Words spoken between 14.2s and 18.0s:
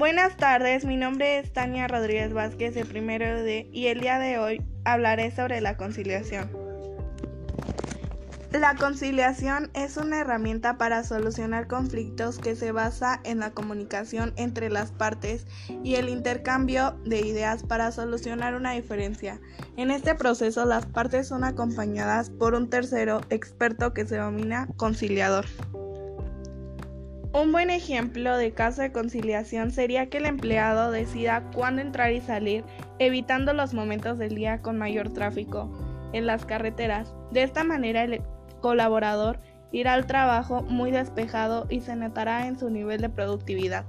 entre las partes y el intercambio de ideas para